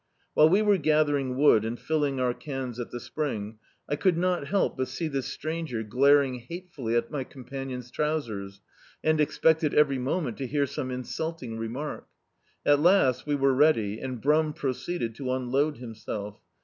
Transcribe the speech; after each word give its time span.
While 0.33 0.49
we 0.49 0.63
were 0.63 0.79
gathering 0.79 1.37
wood 1.37 1.63
and 1.63 1.77
fillii^ 1.77 2.19
our 2.19 2.33
cans 2.33 2.79
at 2.79 2.89
the 2.89 2.99
spring, 2.99 3.59
I 3.87 3.95
could 3.95 4.17
not 4.17 4.47
help 4.47 4.75
but 4.75 4.87
see 4.87 5.07
this 5.07 5.27
stranger 5.27 5.83
glaring 5.83 6.39
hatefully 6.39 6.95
at 6.95 7.11
my 7.11 7.23
companion's 7.23 7.91
trousers, 7.91 8.61
and 9.03 9.21
expected 9.21 9.75
every 9.75 9.99
moment 9.99 10.37
to 10.37 10.47
hear 10.47 10.65
some 10.65 10.89
insulting 10.89 11.55
remark. 11.55 12.07
At 12.65 12.79
last 12.79 13.27
we 13.27 13.35
were 13.35 13.53
ready 13.53 13.99
and 13.99 14.19
Brum 14.19 14.53
proceeded 14.53 15.13
to 15.17 15.31
unload 15.33 15.77
himself. 15.77 16.41